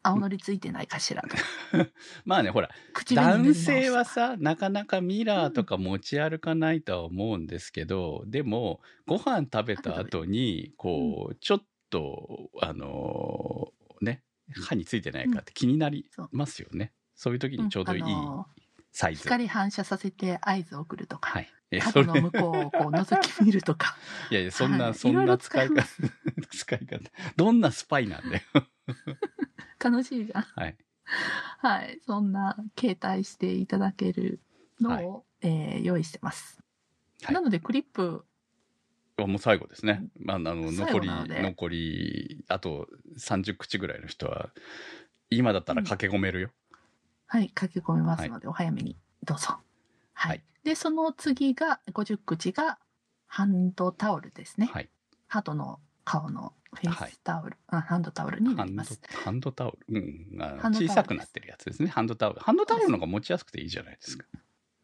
[0.04, 1.24] 青のりついてないかしら。
[2.26, 2.70] まあね、ほら、
[3.14, 14.24] 男性はさ、なかなかミラーとか持ち歩かないとは思うんですけど、でも、ご飯食べた後に、こう、ちょっと、あのーね、
[14.68, 16.94] 歯についてないかって気になりますよね。
[17.14, 18.48] そういう時にちょうどいいんあの
[18.92, 19.24] サイズ。
[19.24, 21.50] 光反射させて合図を送るとか、はい。
[21.72, 23.96] え、ハそれ、トの向こうをこう覗き見るとか。
[24.30, 25.84] いやいや、そんな、そんはいいろいろな使い方
[26.52, 27.12] 使い方。
[27.36, 28.42] どんなスパイなんだよ。
[29.80, 30.42] 楽しいじゃん。
[30.44, 30.78] はい。
[31.60, 32.00] はい。
[32.06, 34.42] そんな携帯していただける
[34.80, 36.58] のを、えー用意してます。
[37.24, 38.26] はいなのでクリップ、
[39.18, 40.04] あもう最後ですね。
[40.20, 44.50] まあ、あの、最残り残り、あと30口ぐらいの人は、
[45.30, 46.52] 今だったら駆け込めるよ。
[47.32, 49.58] はい、書き込めますので、お早めにどうぞ。
[50.13, 50.32] はい。
[50.32, 52.78] はいで、その次が、50口が
[53.26, 54.70] ハンドタオルですね。
[54.72, 54.89] はい。
[55.28, 59.00] ハトの顔のフェはいイスタオル、あハンドタオルになります。
[59.24, 60.00] ハンドタオル？
[60.00, 60.41] うん。
[60.41, 61.89] あハンドタオルです小さくなってるやつですね。
[61.89, 62.41] ハンドタオル。
[62.41, 64.28] ハンドタオルの方が持ちやすくていいじゃないですか。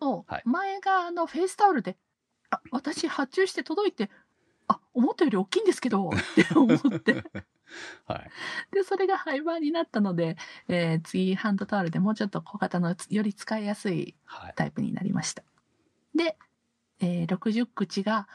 [0.02, 1.98] そう、はい前があのフェイスタオルで、
[2.50, 4.10] あ、私発注して届いて、
[4.68, 7.24] あ、思ったより大きいんですけど、って思って。
[8.06, 8.30] はい。
[8.74, 14.54] で、それが廃盤になったので、えー次ハンドタオルでもうちょっと小型のより使いやすいはい。
[14.56, 15.44] タイプになりました。
[16.16, 16.38] で、
[17.00, 18.28] えー60口が、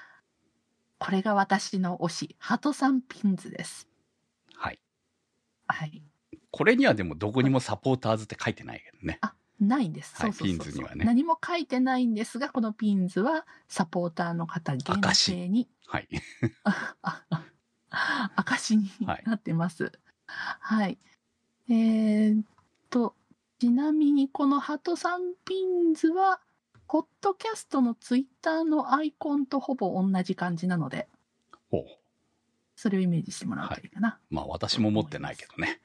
[0.99, 3.89] これが私の推し、ハトさんピンズです。
[4.55, 4.79] はい。
[5.67, 6.03] はい。
[6.51, 9.19] これにはでもどこにも supporters って書いてないけどね。
[9.63, 10.15] ないんです。
[10.17, 16.09] はいそうそうそうピンズにはね何も書いてないんですが、このピンズはサポーターの方限定に、はい。
[18.37, 19.93] 証にはいなってます。
[20.27, 20.99] はい。
[21.69, 22.45] えーっ
[22.91, 23.15] と、
[23.59, 26.41] ちなみにこのハトさんピンズは、
[26.89, 31.09] ポッドキャストのツイッターのアイコンとほぼ同じ感じなので、
[31.71, 31.85] ほう。
[32.77, 34.19] それをイメージしてもらうといいかな。
[34.29, 35.81] まあ私も持ってないけどね。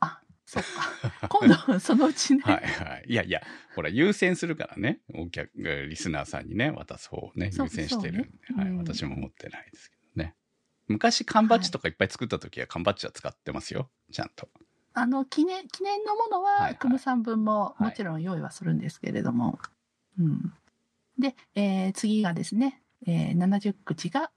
[0.00, 1.26] あ、そっか。
[1.28, 2.42] 今度、そのうちね。
[2.42, 3.04] はいはい。
[3.08, 3.42] いやいや、
[3.74, 5.00] ほら、優先するからね。
[5.14, 8.64] お客、リスナーさんにね、渡す方をね、優先してるんで。
[8.64, 9.97] ねうん私も持ってないですけどね。
[10.88, 13.90] 昔、缶バッジとかいっぱい作った時は缶バッジは使ってますよ。
[14.10, 14.48] ちゃんと。
[14.94, 19.58] あの、記念、記念のものは、はいはいクムさん分もはいもちろん用意はするんですけれども。
[20.18, 20.52] うん。
[21.18, 24.30] で、えー次がですね、えー70口が、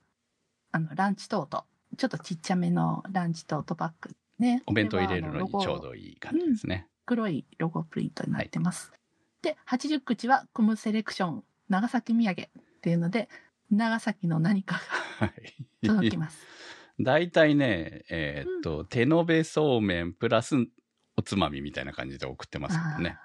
[0.72, 1.66] あの、ランチトート。
[1.98, 4.64] ちょっとちっちゃめのランチトートバッグね。
[4.66, 6.88] お弁当入れるのにちょうどいい感じですね。
[7.06, 8.92] 黒いロゴプリントになってます。
[9.42, 12.48] で、80口はクムセレクション長崎土産っ
[12.82, 13.30] ていうので、
[13.70, 14.82] 長崎の何かが
[15.26, 15.34] は
[15.82, 15.88] い。
[15.88, 16.46] 届きます。
[17.00, 20.56] 大体ね、えーっと、手延べそうめんプラス
[21.18, 23.18] おつまみみたいな感じで送ってますけどね。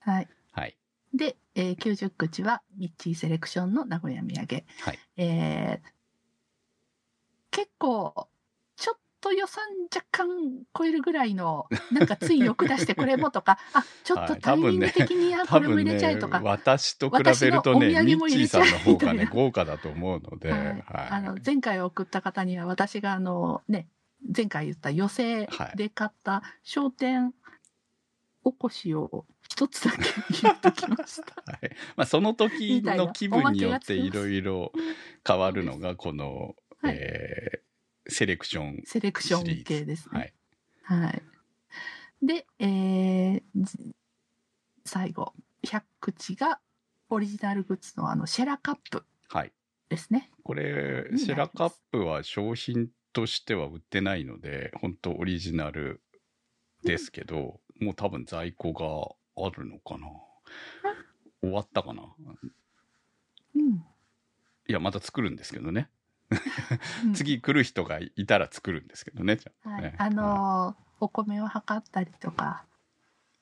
[0.00, 0.28] はい。
[0.52, 0.76] はい。
[1.14, 4.64] で、えー90口はミッチーセレクションの名古屋土産。
[4.80, 4.98] はい。
[5.16, 5.96] えー
[7.50, 8.28] 結構、
[8.76, 10.28] ちょっと予算若干
[10.76, 20.76] 超えるぐらいの、なんかつい欲出してこれもとか、 あ、ちょっとはいタイミング的に、あ、これも入れちゃえとか、、私と比べるとね、ミッチー産も入れちゃえさんの方がね、豪華だと思うので、ははい。
[20.76, 20.82] い。
[20.86, 23.88] あの、前回送った方には私があの、ね、
[24.34, 27.32] 前回言った寄せで買った商店
[28.42, 29.98] おこしを一つだけ
[30.42, 31.42] 言ってきました。
[31.50, 31.70] はい。
[31.96, 34.72] まあ、その時の気分によっていろいろ
[35.26, 36.96] 変わるのが、この、はい。
[36.96, 37.65] えー
[38.08, 38.82] セレクション。
[38.84, 40.34] セレクション系ですはね。
[40.90, 40.94] い。
[40.94, 41.22] はい。
[42.22, 43.78] で、えーず
[44.84, 45.32] 最後、
[45.64, 46.60] 100口が
[47.10, 49.52] オリジナルグッズのあのシェラカップはい。
[49.88, 50.30] ですね。
[50.44, 56.00] これ、になりますシェラカップは商品としては売ってないので、本当オリジナル
[56.84, 60.06] ですけど、もう多分在庫があるのかな。
[61.42, 62.02] 終わったかな。
[63.54, 63.84] うん。
[64.68, 65.88] いや、また作るんですけどね。
[67.04, 69.34] うん次来る人がいたら作るんですけどね。
[69.34, 72.64] んとねはい、あのーお米を測ったりとか。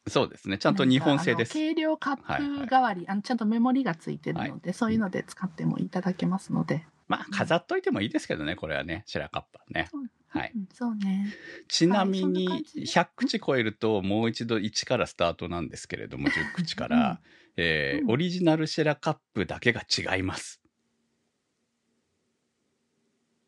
[0.07, 0.59] そうですね。
[0.59, 1.57] ちゃんと日本製です。
[1.57, 6.85] なんかあの計量カップ代わり、あのちゃんとメモリがついてるので、そういうので使ってもいただけますので。
[7.07, 9.89] まあ、飾っといてもいいですけどね、これはね、シェラカップはね。
[10.29, 10.53] はい。
[10.55, 11.33] うんそうね。
[11.69, 17.21] ちなみに感じで100口超えるともう一度1からスタートなんですけれども10口から、
[17.57, 20.61] えーうんオリジナルシェラカップだけが違います。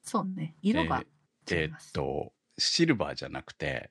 [0.06, 0.54] そうね。
[0.62, 1.02] 色が
[1.50, 1.92] えーっ違います。
[1.92, 3.90] とシルバーじゃなくて、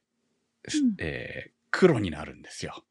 [0.63, 2.85] うんえー黒になるんですよ。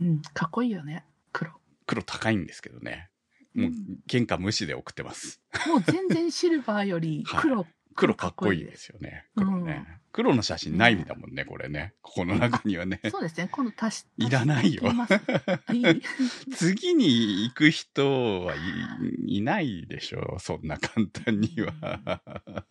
[0.00, 1.52] うん、かっこいいよね、黒。
[1.86, 3.10] 黒高いんですけどね。
[3.52, 5.42] もううん、原価無視で送ってます。
[5.68, 9.26] もう全然シルバーより黒、黒かっこいいですよね。
[9.36, 10.00] うん黒ね。
[10.12, 11.94] 黒の写真ないんだもんね、これね。
[12.02, 13.00] ここの中にはね。
[13.10, 14.82] そうですね、今度足し、いらないよ
[16.52, 20.40] 次に行く人はい、いないでしょう。
[20.40, 21.72] そんな簡単には。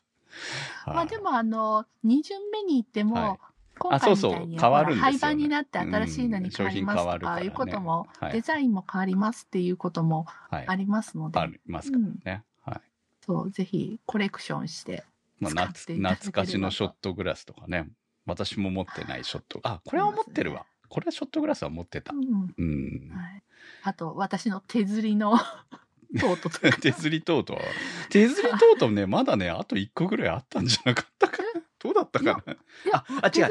[0.86, 3.38] まあでもあの、2巡目に行っても、はい
[3.80, 10.66] 今回みたいにあそうそう変わるんですよね廃盤になって新しいのに変わりますうん商品変わるからねとかいうことも、はいデザインも変わりますっていうこともはい。
[10.68, 12.44] ありますので、ありますからね。
[13.34, 13.44] はい。
[13.44, 15.04] そう、ぜひコレクションして、
[15.40, 17.88] まあ、懐かしのショットグラスとかね。
[18.26, 19.60] 私も持ってないショット。
[19.64, 20.66] あ、これは持ってるわ。
[20.88, 22.18] これはショットグラスは持ってたう。
[22.18, 23.10] んうん。
[23.12, 23.44] はい、
[23.84, 25.38] あと私の手刷りの
[26.20, 27.60] トートとか手刷りトートは？
[28.10, 31.62] 手刷りトートね、まだね、あと1個ぐらいあったんじゃなかったかな。
[31.80, 32.54] どうだったかな？
[32.54, 33.50] いやあ、あ、違う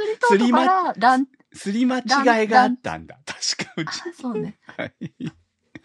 [1.53, 3.19] すり間違いがあったんだ。
[3.25, 4.17] 確かうあち。
[4.21, 4.59] そうね。
[4.65, 5.33] はい。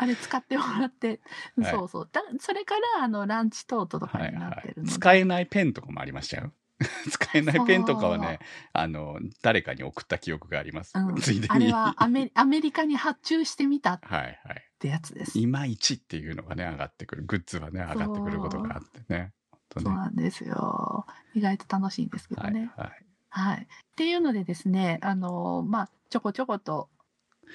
[0.04, 1.22] あれ使ってもらって、
[1.58, 2.10] はいそうそう。
[2.12, 4.60] だそれから、あの、ランチトートとかになはいはい。
[4.60, 4.92] ってるので。
[4.92, 6.52] 使えないペンとかもありましたよ。
[7.10, 8.39] 使えないペンとかはね、
[8.74, 10.94] あの、誰かに送った記憶があります。
[10.96, 11.50] うんついでに。
[11.50, 14.70] あれはアメアメリカに発注してみたっ はいはい。
[14.80, 15.39] てやつです。
[15.39, 17.24] いまいちっていうのがね、上がってくる。
[17.24, 19.32] グッズはね、上がってくることがあってね。
[19.72, 19.89] そうね。
[19.89, 21.06] なんですよ。
[21.34, 22.72] 意外と楽しいんですけどはいね。
[22.76, 23.06] はい。
[23.30, 23.63] はい。
[23.63, 26.89] っていうのでですね、あの、まあ、ちょこちょこと、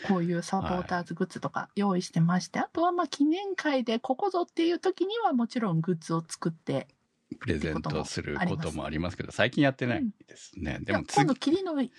[0.06, 6.88] こういうサポーターズグッズとか用意してまして、あとはまあ記念会でここぞっていう時にはもちろんグッズを作って、
[7.40, 10.78] プレゼントすることもありますけど、最近やってないですね。
[10.82, 11.92] でもいや今度次、キリのに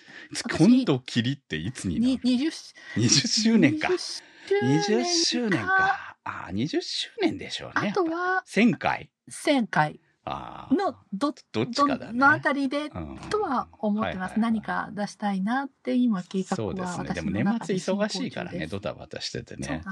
[0.58, 2.50] 今度切りっていつになる20
[2.96, 3.88] ?20 周年か。
[3.88, 6.16] 20 20周年か。
[6.24, 7.90] ああ、20周年でしょうね。
[7.90, 10.00] あとは1000回？1000回。
[10.70, 12.12] のどどっちかだね。
[12.12, 17.04] どのあたりでうんとは思ってます、何か出したいなって今計画はそうですね。
[17.04, 19.82] で私も年末忙しいからね、ドタバタしててね。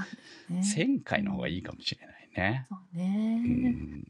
[0.49, 2.67] ね1000回の方がいいかもしれないね。
[2.69, 4.03] そうね、うん。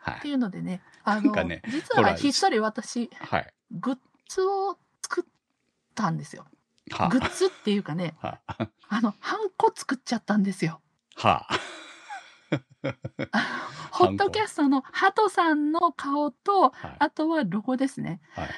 [0.00, 0.18] はい。
[0.18, 3.46] っていうのでねあのね実はひっそり私はい。
[3.70, 3.98] グッ
[4.28, 5.24] ズを作っ
[5.94, 6.44] たんですよ
[6.90, 8.38] はグッズっていうかねあ。
[8.46, 10.80] はあのハンコ作っちゃったんですよ
[11.16, 11.28] あ。
[11.28, 11.58] はあ。
[13.92, 16.96] ホットキャストのハトさんの顔とはい。
[16.98, 18.48] あとはロゴですねはい。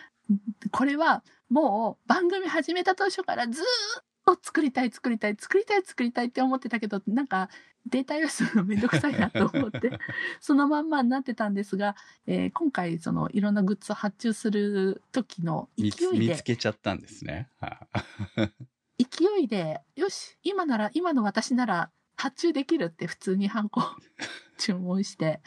[0.70, 7.48] これはもう番組始めた当初からずーっと作りたい作りたい作りたい作りたいって思ってたけどなんか
[7.86, 9.92] データ用意するのめんどくさいなと思って
[10.40, 11.94] そのまんまになってたんですが、
[12.26, 17.48] えー今回そのいろんなグッズを発注する時の勢見ついで見つけちゃったんですね。
[17.60, 18.02] はあ
[18.98, 23.82] 勢いでよし今なら今の私なら発注できるって普通にハンコ
[24.58, 25.40] 注文して、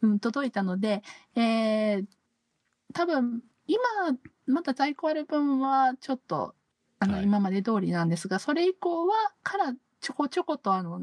[0.00, 1.02] うん、届いたので、
[1.34, 2.06] えー
[2.94, 3.80] 多分今
[4.46, 6.54] まだ在庫ある分はちょっと
[6.98, 7.24] あの、はい。
[7.24, 11.00] 今まで通りなんですがそれ以降はからちょこちょことあの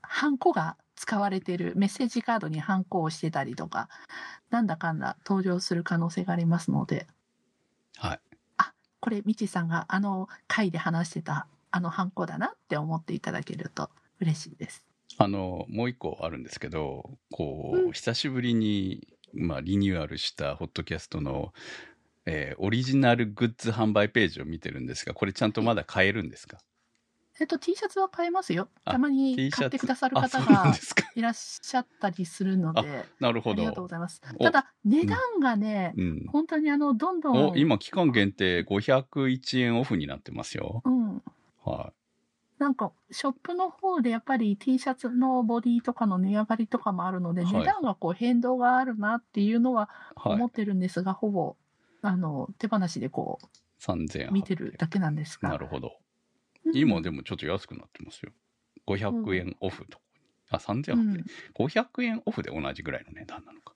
[0.00, 3.88] ハンコが使われているメッセージカードにハンコをしてたりとか
[4.50, 7.06] なんだかんだ登場する可能性がありますので。
[7.96, 8.20] はい。
[9.00, 14.84] これ、みちさんがあの回で話してたあのハンコだなって思っていただけると嬉しいです。
[15.16, 21.52] あの、もう一個あるんですけど、こう、うん久しぶりに、まあ、リニューアルしたホットキャストの、
[22.26, 26.58] えーオリジナルグッズ販売ページを見てるんですが、これちゃんとまだ買えるんですか？
[27.40, 28.68] えっと、T シャツは買えますよ。
[28.84, 30.74] あたまに買ってくださるあ、方が。
[31.14, 33.88] いらっしゃったりするので、なるほどありがとうご。
[33.88, 34.20] ざいます。
[34.38, 36.26] おただ、値段がね、うん。
[36.28, 40.82] 本当にあの、どんどお、ん、今、期間限定501円オフになってますよ。
[40.84, 41.22] うん、
[41.64, 41.92] は
[42.58, 50.32] なんか、ショップの方でやっぱり T シャツのボディとかの値上がりとかもあるので、はい値段がこう変動があるなっていうのははい。
[50.34, 51.56] 思ってるんですが、ほぼ、
[52.02, 53.38] あの、手放しでこ
[53.80, 55.48] 3000う、見てるだけなんですが。
[55.50, 55.88] なるほど。
[56.64, 58.32] うん今でもちょっと安くなってますよ。
[58.86, 59.98] 500円オフと。
[60.50, 63.72] あ、3000円オフで、500円オフで同じぐらいの値段なのか。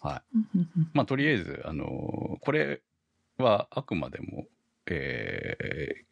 [0.00, 0.36] はい。
[0.36, 2.82] うんうんうんまあ、とりあえず、あのーこれ
[3.38, 4.46] はあくまでも、
[4.86, 5.56] え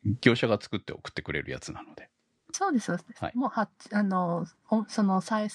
[0.07, 2.11] ー業者が作って送ってくれるやつなので。
[2.55, 3.25] そうです、そうです。
[3.25, 5.49] はいもうは、あの、おその、サイ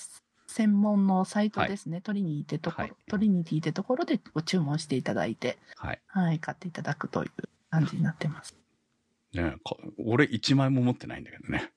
[0.48, 6.02] 専門のサイトですね、トリニーってところ、はいトリニティってところでご注文していただいて、はい。
[6.08, 8.56] はい、買っていただくという感じになってます。
[9.34, 11.72] ねか俺1枚も持ってないんだけどね。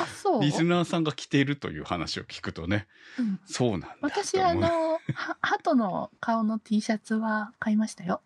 [0.00, 0.42] あ、そう？
[0.42, 8.20] リスナーさんが着ているという話を聞くとね、うんそうなんだ私、と思うあの、は、鳩の顔の T シャツは買いましたよ。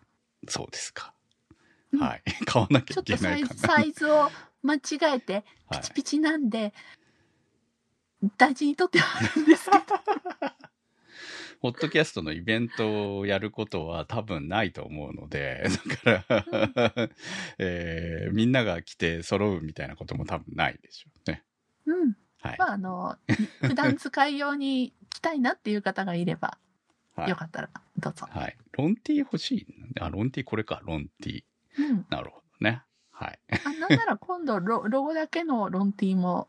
[0.49, 1.13] そうですか。
[1.93, 2.23] うんはい。
[2.47, 3.75] 買わなきちょゃいけっとサイズ、ないかな。
[3.75, 4.31] サイズを
[4.63, 4.81] 間違
[5.17, 6.73] えて、ピはいチピチなんで、
[8.37, 9.83] 大事にとってはあるんですけど。
[11.61, 15.65] ポッドキャストのイベントをやることは多分ないと思うので、
[16.05, 17.09] だから、
[17.59, 21.45] えーみんなが来て揃うみたいなことも多分ないでしょうね。
[21.87, 22.17] うん。
[22.41, 22.59] はい。
[22.59, 23.17] まあ、あの、
[23.61, 26.59] 普段使い用に来たいなっていう方がいれば、
[27.15, 28.27] はいよかったらどうぞ。
[28.29, 28.57] はい。
[28.73, 29.67] ロンティー欲しい
[30.01, 31.45] あ、ロンティーこれか、ロンティー。
[31.79, 32.07] うん。
[32.09, 32.83] なるほどね。
[33.23, 33.39] はい。
[33.65, 36.49] あなんなら今度ロ、 ロゴだけのロンティーも、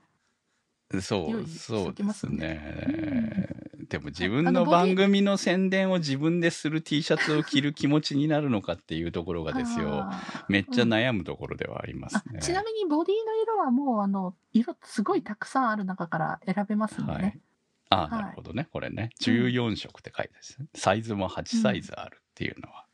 [1.01, 3.49] そう、そうですね。
[3.89, 10.07] でも自あ分の番組の宣伝を自分でする T シャツを着る気持ちになるのかっていうところがですよ。
[10.47, 12.39] めっちゃ悩むところではありますあね。
[12.39, 17.21] ちなみにボディの色はもう、あの、色すごいたくさんある中から選べますんでね。
[17.21, 17.39] はい。
[17.89, 18.67] ああ、はいなるほどね。
[18.71, 19.09] これね。
[19.19, 20.67] 14色って書いてあるんですね。
[20.76, 22.86] サイズも8サイズあるっていうのは。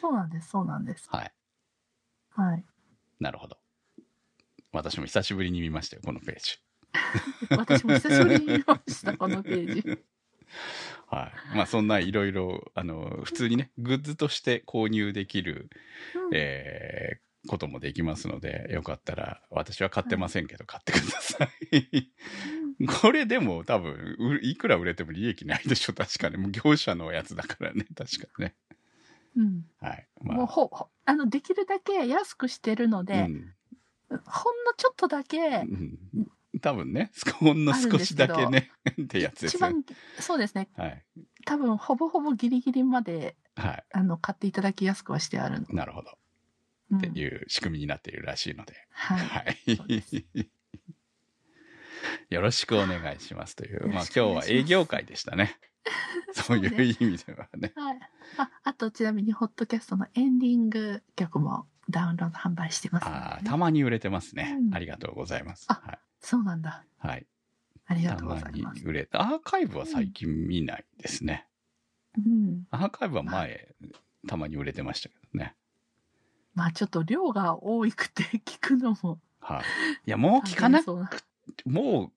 [0.00, 1.08] そうなんです、そうなんです。
[1.08, 1.32] はい。
[2.30, 2.64] はい。
[3.20, 3.56] なるほど。
[4.72, 6.58] 私も久しぶりに見ましたよ、このページ。
[7.56, 9.98] 私も久しぶりに見ました、このページ。
[11.06, 11.56] はい。
[11.56, 15.70] まあそんないろいろ、あの、普通にね、グッズとして購入できる、
[16.14, 22.10] うんえーこともできますので、よかったら、私は買ってませんけど、買ってください。
[23.02, 26.36] これでも多分、ういくら売れても利益ないでしょ、確かに。
[26.36, 28.54] もう業者のやつだからね、確かにね。
[29.36, 29.66] うん。
[29.80, 30.08] はい。
[30.22, 33.54] まもうほ、ほあの、できるだけ安くしてるのうで、ん。
[34.08, 35.98] ほんのちょっとだけう、ん
[36.60, 38.70] 多分ね、ほんの少しだけね、
[39.02, 39.58] ってやつですよ。
[39.58, 39.84] 一番、
[40.20, 40.68] そうですね。
[40.76, 41.04] はい。
[41.44, 45.66] 多分、ほぼほぼギリギリまで、はあの、買っていただきやすくはしてある。
[45.70, 46.10] なるほど。
[46.90, 48.74] うんっていう仕組みになっているらしいので。
[48.90, 49.18] はい。
[49.18, 49.56] はい。
[52.30, 53.88] よろしくお願いしますという。
[53.88, 55.58] まあ今日は営業会でしたね。
[56.32, 57.72] そういう意味ではね。
[57.76, 58.00] はい。
[58.38, 64.56] あ、あと、ちなみに、ホットキャストのエンディング曲もダウンロード販売してますね、ああ、たまに売れてますね。
[64.58, 65.66] うんありがとうございます。
[65.68, 65.98] あはい。
[66.20, 66.84] そうなんだ。
[66.98, 67.26] はい。
[67.86, 68.84] ありがとうございます。
[68.86, 69.20] 売れた。
[69.20, 71.46] アーカイブは最近見ないですね。
[72.16, 72.66] うん。
[72.70, 73.74] アーカイブは前、
[74.26, 75.54] たまに売れてましたけどね。
[76.54, 79.20] まあ、ちょっと量が多くて聞くのも。
[79.40, 79.62] はい。
[80.06, 80.86] いや、もう聞かなく、
[81.66, 82.12] もう、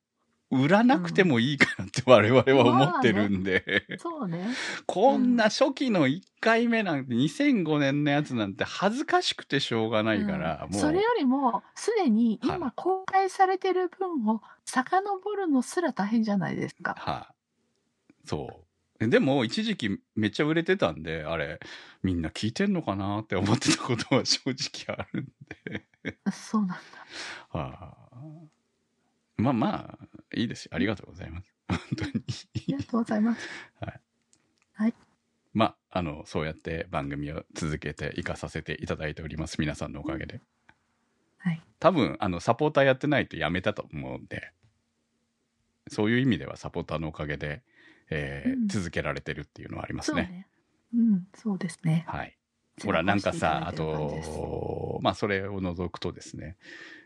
[0.49, 3.83] 売らなくてもいいかなって我々は思ってるんで。
[3.99, 4.47] そうね。
[4.85, 10.75] こんな初期の1回目なんて2005年のやつなんて恥ずかしくてしょうがないから、もう。
[10.75, 16.95] うんそれよりも、すでにはい今公開されてる分を遡るのすら大変じゃないですか。
[16.97, 18.67] はい、そう。
[18.99, 21.59] でも、一時期めっちゃ売れてたんで、あれ、
[22.01, 25.25] みんな聞いてんのかなって思ってたことは正直あるん
[25.63, 25.85] で。
[26.31, 26.77] そうなんだ。
[27.59, 28.17] はあ、
[29.37, 30.06] まあまあ、
[30.37, 30.71] いいですよ。
[30.73, 31.53] ありがとうございます。
[31.67, 32.11] 本当に。
[32.11, 33.47] ありがとうございます。
[35.53, 39.59] まあ、あの、そうやって番組を続けていかさせていただいております。
[39.59, 40.39] 皆さんのおかげで。
[41.39, 41.63] はい。
[41.79, 44.51] 多分、あの、サポーターやってないとやめたと思うんで、
[45.87, 47.63] そういう意味ではサポーターのおかげで、
[48.11, 50.47] えーうん続けられてるっていうのはありますね。
[50.93, 51.09] そうね。
[51.11, 52.05] うん、そうですね。
[52.07, 52.37] はい。
[52.83, 56.57] ほら、なんかさ、あと、まあ、それを除くとですね、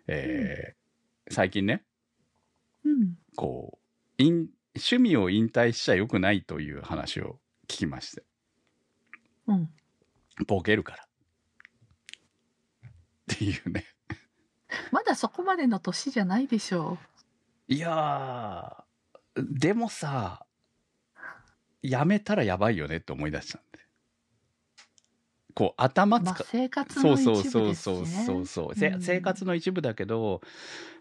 [0.08, 0.82] えー
[1.34, 1.82] 最近ね、うん。
[3.42, 3.80] こ
[4.20, 8.24] う、引趣味を引退しちゃよくないという話を聞きまして、
[9.48, 9.70] うん。
[10.46, 11.08] ボケるから。
[13.34, 13.84] っていうね。
[14.94, 17.00] まだそこまでの年じゃないでしょ
[17.68, 20.46] いやー、でもさ、
[21.82, 23.60] やめたらやばいよねって思い出した。
[25.54, 26.24] こう、頭う。
[26.24, 27.92] まあ使、生活そうの一部そうですしね。
[27.94, 30.42] そうそうそうそう、せうん生活の一部だけど、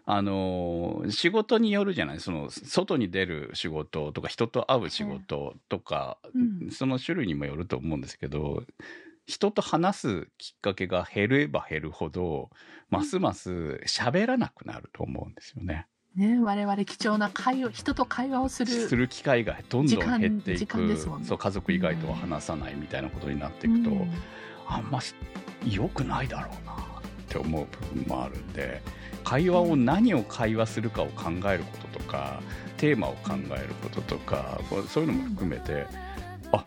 [0.05, 2.19] あのー仕事によるじゃない？
[2.19, 8.63] その、外に出る仕事とか、人と会う仕事とか、うんその種類にもよると思うんですけど、
[9.27, 12.49] 人と話すきっかけが減れば減るほど、
[12.89, 15.87] ますます喋らなくなると思うんですよね。
[16.15, 18.71] ね、我々貴重な会話、人と会話をする。
[18.71, 20.95] する機会がどんどん減っていく、ね。
[20.97, 24.11] そう家族以外とは話さないみたいなことになっていくと、うん。
[24.71, 25.13] あんまし
[25.65, 26.77] 良くないだろうなっ
[27.27, 28.81] て思う部分もあるんで
[29.23, 32.41] 会話を何を会話するかを考えることとか
[32.77, 35.85] テーマを考えることとかそういうのも含めて
[36.53, 36.65] あ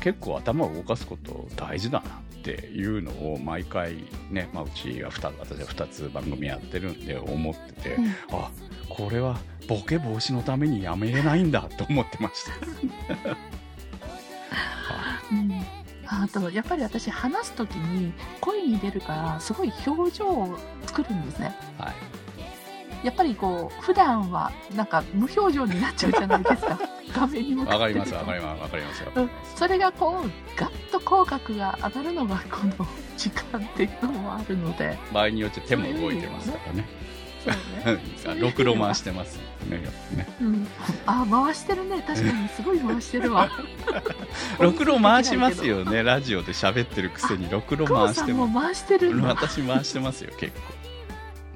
[0.00, 2.12] 結構頭を動かすこと大事だなっ
[2.42, 8.06] ていうのを毎回ね、まあ、うちは2私は2つ番組やってるんで思ってて、うん。
[8.32, 8.50] あ
[8.88, 12.52] これはボケ防止のためにやめれないんだと思ってました。
[15.32, 15.66] うん。
[16.08, 20.56] あとやっぱり私話す時に声に出るからすごい表情を
[20.86, 21.54] 作るんですね。
[21.78, 21.94] はい。
[23.06, 26.78] やっぱりこう普段はなんか無表情になっちゃうじゃないですか。
[27.14, 28.16] 画面に向かわかりってると。
[28.16, 34.98] ますわかりますわかりますそれがこうガッと口角が上がるのがこの時間っていうのもあるので。
[35.12, 36.84] 場合によって手も動いてますからね。
[38.40, 39.38] ろくろ回してます
[39.68, 39.82] ね
[40.40, 40.66] うん。
[41.06, 42.02] あ、回してるね。
[42.06, 43.50] 確かにすごい回してるわ。
[44.58, 49.20] ろくろ回しますよねラジオで喋ってるくせにろくろ回しても回してる。
[49.22, 50.52] 私回してますよ結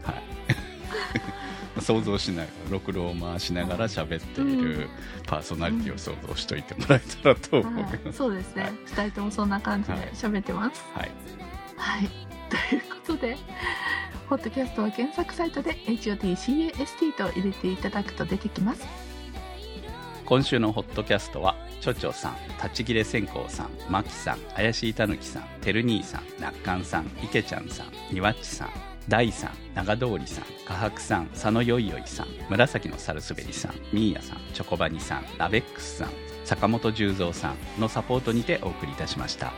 [0.04, 4.88] 構はい 想像しながらろくろを回しながら喋っている
[5.26, 8.72] パーソナリティを想像しといてもらえたらと思いはいます、そうですね。
[8.86, 10.84] 二人ともそんな感じで喋ってます。
[10.94, 11.10] はい、
[11.76, 12.10] はい。
[12.68, 13.36] ということで、
[14.30, 18.86] ポッドキャストは検索サイトで HOTCAST と入れていただくと出てきます。
[20.24, 28.70] 今週のホットキャストはちょちょさん立ち切れ線香さんまきさん怪しいたぬきさんてる兄さんなっかんさんいけちゃんさんにわっちさん
[29.08, 36.10] 大さん長通りさんかはくさん佐野よいよいさん紫のサルスベリさんみーやさんチョコバニさんラベックスさん
[36.44, 39.52] 坂本十三さんのサポートにてお送りいたしました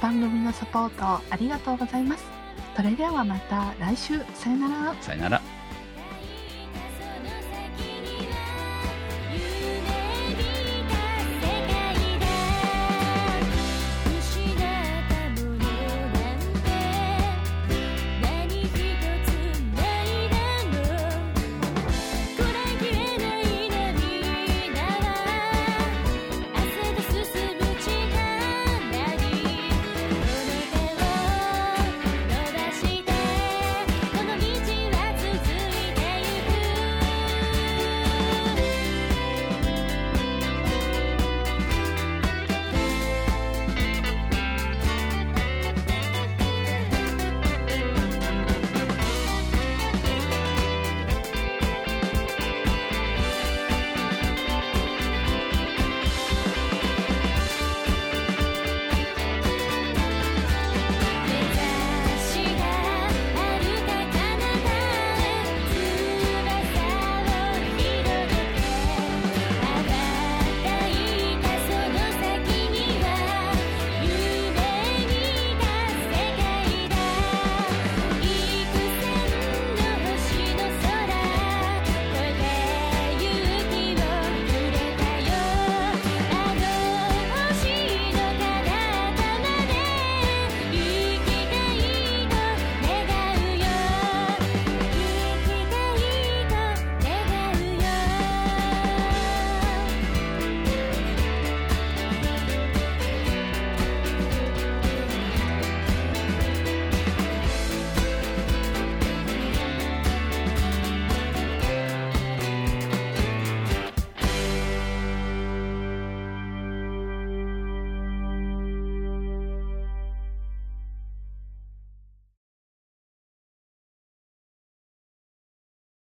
[0.00, 2.41] 番組のサポートありがとうございます。
[2.76, 4.20] それではまた来週。
[4.34, 4.94] さよなら。
[5.00, 5.61] さよなら